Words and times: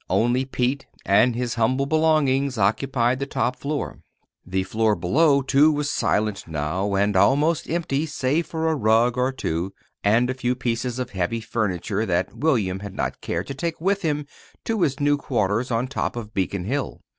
Only 0.09 0.45
Pete 0.45 0.87
and 1.05 1.35
his 1.35 1.53
humble 1.53 1.85
belongings 1.85 2.57
occupied 2.57 3.19
the 3.19 3.27
top 3.27 3.55
floor. 3.55 3.99
The 4.43 4.63
floor 4.63 4.95
below, 4.95 5.43
too, 5.43 5.71
was 5.71 5.91
silent 5.91 6.47
now, 6.47 6.95
and 6.95 7.15
almost 7.15 7.69
empty 7.69 8.07
save 8.07 8.47
for 8.47 8.67
a 8.67 8.75
rug 8.75 9.15
or 9.15 9.31
two, 9.31 9.75
and 10.03 10.27
a 10.27 10.33
few 10.33 10.55
pieces 10.55 10.97
of 10.97 11.11
heavy 11.11 11.39
furniture 11.39 12.03
that 12.07 12.35
William 12.35 12.79
had 12.79 12.95
not 12.95 13.21
cared 13.21 13.45
to 13.45 13.53
take 13.53 13.79
with 13.79 14.01
him 14.01 14.25
to 14.65 14.81
his 14.81 14.99
new 14.99 15.17
quarters 15.17 15.69
on 15.69 15.85
top 15.87 16.15
of 16.15 16.33
Beacon 16.33 16.63
Hill. 16.65 17.01